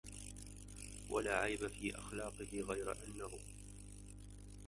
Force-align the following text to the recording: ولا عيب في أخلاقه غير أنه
ولا 1.09 1.37
عيب 1.37 1.67
في 1.67 1.97
أخلاقه 1.99 2.49
غير 2.61 2.91
أنه 2.91 3.29